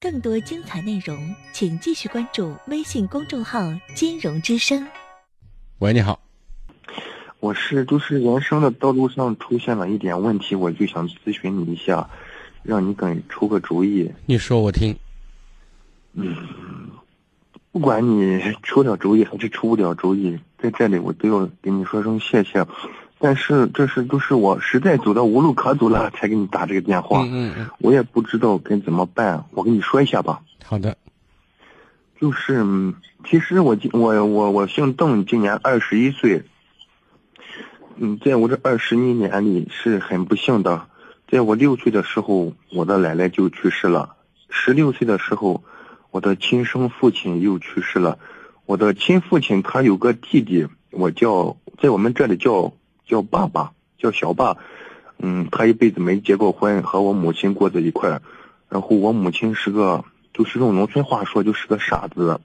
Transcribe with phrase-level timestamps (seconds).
[0.00, 3.60] 更多精彩内容，请继续关注微信公众号
[3.94, 4.86] “金融之声”。
[5.80, 6.20] 喂，你好。
[7.40, 12.08] 我是就是人生的道路上出现了一点问题，我就想咨询你一下，
[12.62, 14.10] 让你给出个主意。
[14.26, 14.96] 你说我听。
[16.14, 16.34] 嗯，
[17.72, 22.66] 不管你出了主意还是出不了主意，在这里我都要给你说声谢谢。
[23.18, 27.22] 但是这是都是我实在走到无路可走了，才给你打这个电话。
[27.22, 27.70] 嗯嗯。
[27.78, 30.42] 我也不知道该怎么办，我跟你说一下吧。
[30.64, 30.96] 好的。
[32.20, 32.64] 就是，
[33.28, 36.44] 其实我今我我我姓邓，今年二十一岁。
[37.96, 40.86] 嗯，在我这二十一年里是很不幸的，
[41.28, 44.16] 在我六岁的时候，我的奶奶就去世了；
[44.50, 45.64] 十六岁的时候，
[46.10, 48.18] 我的亲生父亲又去世了。
[48.66, 52.74] 我的亲父亲他有个弟弟，我叫在我们这里叫
[53.06, 54.58] 叫爸爸，叫小爸。
[55.18, 58.22] 嗯，他一辈子没结过婚，和我母亲过在一块儿。
[58.68, 62.40] 然后我母亲是个，就是用农村话说就是个傻子，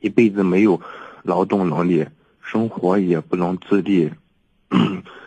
[0.00, 0.80] 一辈子没有
[1.22, 2.06] 劳动能力，
[2.40, 4.10] 生活也不能自立。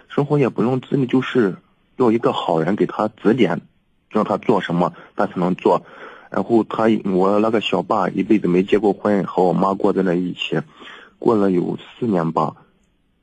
[0.10, 1.56] 生活也不能自立，就是
[1.96, 3.62] 要一个好人给他指点，
[4.10, 5.86] 让他做什么他才能做。
[6.30, 10.60] 然后他我那个小爸一辈子没结过婚，和我妈过在了一起，
[11.20, 12.56] 过了有四年吧。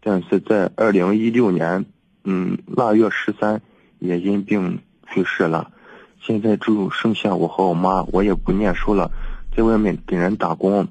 [0.08, 1.84] 但是在二零一六年，
[2.22, 3.60] 嗯，腊月十三
[3.98, 4.78] 也因病
[5.12, 5.72] 去世了。
[6.20, 9.10] 现在就剩下我和我妈，我也不念书了，
[9.56, 10.86] 在外面给人打工，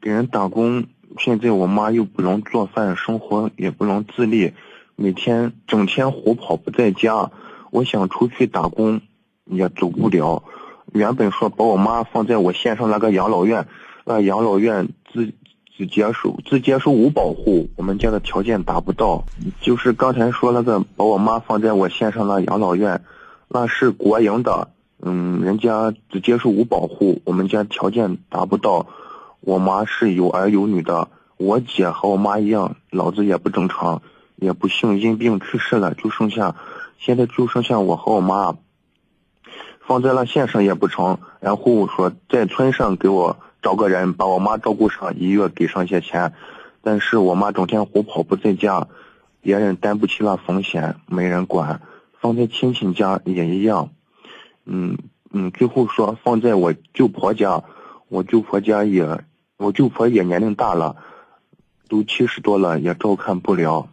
[0.00, 0.86] 给人打工。
[1.20, 4.52] 现在我妈又不能做饭，生活也不能自立，
[4.96, 7.30] 每天整天胡跑不在家。
[7.70, 9.00] 我想出去打工，
[9.44, 10.42] 也走不了。
[10.92, 13.68] 原本说把我妈放在我县上那个养老院，
[14.04, 15.32] 那养老院自
[15.76, 19.24] 只接受只接受无保护，我们家的条件达不到。
[19.60, 23.02] 就是刚才说那个把我妈放在我县上那养老院，
[23.48, 24.68] 那是国营的，
[25.02, 28.86] 嗯，人家只接受无保护，我们家条件达不到。
[29.40, 34.00] 我妈是有儿有女的，我姐和我妈一样，脑子也不正常，
[34.36, 36.56] 也不幸因病去世了，就剩下，
[36.98, 38.56] 现在就剩下我和我妈，
[39.86, 46.32] 放在了县上也不成，然后说在村上给我找个人把我妈照顾上，一月给上些钱，
[46.82, 48.86] 但是我妈整天胡跑不在家，
[49.40, 51.82] 别人担不起那风险，没人管，
[52.20, 53.90] 放在亲戚家也一样，
[54.66, 54.96] 嗯
[55.32, 57.64] 嗯，最后说放在我舅婆家，
[58.06, 59.24] 我舅婆家也。
[59.56, 60.94] 我舅婆也年龄大了，
[61.88, 63.88] 都七十多了，也照看不了，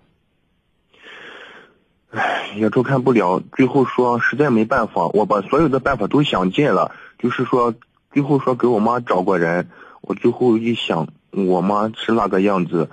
[2.12, 3.42] 唉，也照看不了。
[3.54, 7.74] 最后说实在没办法，我把所有的办法都想尽了，就是说，
[8.14, 9.68] 最后说给我妈找个人。
[10.02, 12.90] 我最后一想，我妈是那个样子，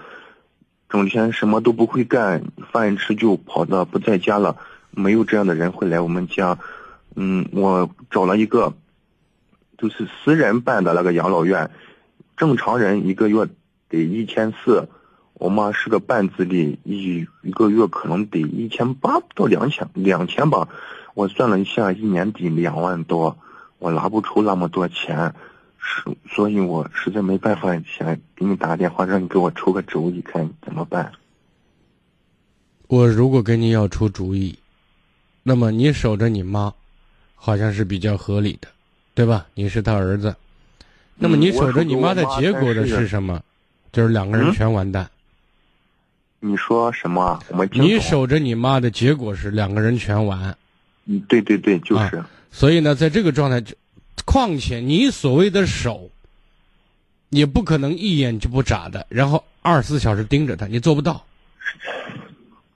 [0.89, 4.57] 整天什么都不会干，饭吃就跑的不在家了。
[4.93, 6.59] 没有这样的人会来我们家。
[7.17, 8.75] 嗯，我找了一个，
[9.77, 11.71] 就是私人办的那个养老院。
[12.37, 13.47] 正常人一个月
[13.89, 14.89] 得一千四，
[15.35, 20.69] 我妈是个半自立，一一个月可能得一千八到两千两千吧。
[21.15, 23.37] 我算了一下，一年得两万多，
[23.81, 25.35] 我拿不出那么多钱，
[25.79, 31.11] 是所以我实在没办法，想给你打个电话，让你给我出个主意，看怎么办。
[32.87, 34.57] 我如果跟你要出主意，
[35.43, 36.73] 那么你守着你妈，
[37.35, 38.69] 好像是比较合理的，
[39.15, 39.47] 对吧？
[39.55, 40.37] 你是他儿子。
[41.17, 43.43] 那么你守着你妈的结果的是什么？
[43.93, 45.11] 就是两个人全完蛋。
[46.41, 47.43] 你说什么？
[47.49, 50.55] 我们你守着你妈的结果是两个人全完。
[51.07, 52.23] 嗯，对对对，就是。
[52.51, 53.63] 所以呢，在这个状态，
[54.25, 56.11] 况且你所谓的守，
[57.29, 61.25] 也不可能一眼就不眨的，然后二十四小时盯着他，你做不到。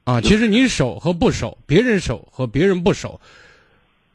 [0.04, 3.20] 啊，其实你守和不守，别人守和别人不守，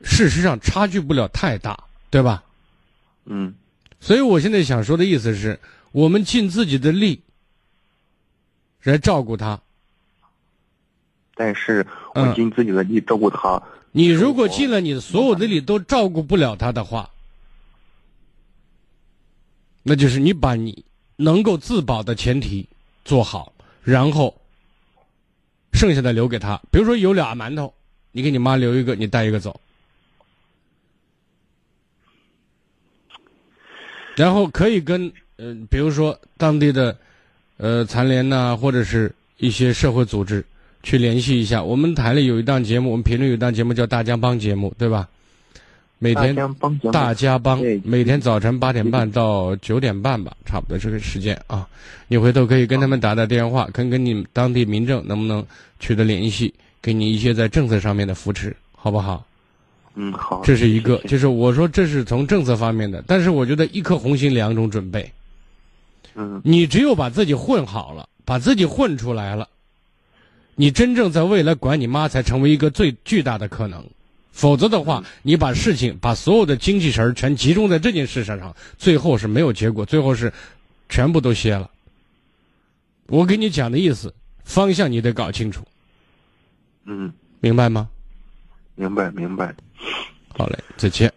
[0.03, 2.44] 事实上差距不了太大，对吧？
[3.25, 3.53] 嗯。
[4.00, 5.59] 所以我现在想说的意思是，
[5.92, 7.22] 我们尽自己的力
[8.84, 9.59] 来照顾他。
[11.40, 13.64] 但是我尽自己的力照顾他。
[13.94, 17.10] 你如果尽了你所有的力都照顾不了他的话，
[19.84, 20.84] 那就是你把你
[21.16, 22.68] 能够自保的前提
[23.06, 23.54] 做好，
[23.84, 24.36] 然后
[25.72, 26.62] 剩下的留给他。
[26.69, 27.74] 比如说有俩馒头，
[28.12, 29.62] 你给你妈留一个，你带一个走。
[34.18, 36.98] 然后可以跟呃，比如说当地的，
[37.56, 40.46] 呃，残联呐，或者是一些社会组织
[40.84, 41.64] 去联系一下。
[41.64, 45.08] 我们台里有一档节目，我们评论有一档节目叫《大家帮》节目，对吧？
[46.02, 46.34] 每天
[46.94, 51.68] 大家帮，每天早晨八点半到九点半吧，差不多这个时间啊。
[52.08, 55.46] 你回头可以跟他们打打电话，看跟你当地民政能不能
[55.80, 59.25] 取得联系，给你一些在政策上面的扶持，好不好？
[59.96, 65.12] 嗯，好，这是一个，就是我说这是从政策方面的，但是我觉得一颗红心两种准备，
[66.16, 69.50] 嗯你只有把自己混好了，把自己混出来了，
[70.60, 73.82] 你真正在未来管你妈才成为一个最巨大的可能。
[74.34, 80.34] 否则的话，你把事情把所有的精气神儿全集中在这件事上上，最后是没有结果，最后是
[80.90, 81.72] 全部都歇了。
[83.08, 84.14] 我给你讲的意思，
[84.44, 85.66] 方向你得搞清楚，
[86.84, 87.88] 嗯，明白吗？
[88.76, 89.56] 明白明白。
[90.28, 91.10] 好嘞，再见。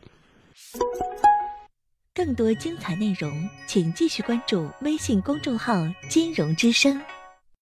[2.15, 7.03] 更多精彩内容，请继续关注微信公众号“金融之声”。